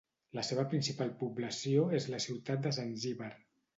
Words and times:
La 0.37 0.43
seva 0.47 0.63
principal 0.71 1.11
població 1.19 1.85
és 2.01 2.07
la 2.15 2.23
ciutat 2.29 2.65
de 2.65 2.73
Zanzíbar. 2.79 3.33